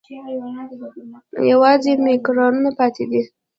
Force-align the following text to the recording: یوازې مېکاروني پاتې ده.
یوازې 1.51 1.91
مېکاروني 2.05 2.71
پاتې 2.77 3.03
ده. 3.11 3.21